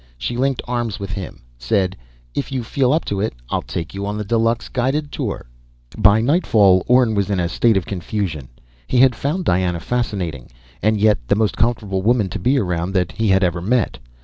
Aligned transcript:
She 0.17 0.35
linked 0.35 0.63
arms 0.67 0.99
with 0.99 1.11
him, 1.11 1.43
said: 1.59 1.95
"If 2.33 2.51
you 2.51 2.63
feel 2.63 2.91
up 2.91 3.05
to 3.05 3.19
it, 3.21 3.35
I'll 3.51 3.61
take 3.61 3.93
you 3.93 4.03
on 4.07 4.17
the 4.17 4.23
deluxe 4.23 4.67
guided 4.67 5.11
tour." 5.11 5.45
By 5.95 6.21
nightfall, 6.21 6.83
Orne 6.87 7.13
was 7.13 7.29
in 7.29 7.39
a 7.39 7.47
state 7.47 7.77
of 7.77 7.85
confusion. 7.85 8.47
He 8.87 8.97
had 8.97 9.13
found 9.13 9.45
Diana 9.45 9.79
fascinating, 9.79 10.49
and 10.81 10.99
yet 10.99 11.19
the 11.27 11.35
most 11.35 11.55
comfortable 11.55 12.01
woman 12.01 12.29
to 12.29 12.39
be 12.39 12.57
around 12.57 12.93
that 12.93 13.11
he 13.11 13.27
had 13.27 13.43
ever 13.43 13.61
met. 13.61 13.99